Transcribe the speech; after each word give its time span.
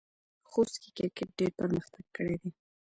خوست 0.49 0.75
کې 0.81 0.89
کرکټ 0.97 1.29
ډېر 1.39 1.51
پرمختګ 1.61 2.05
کړی 2.15 2.35
دی. 2.41 2.49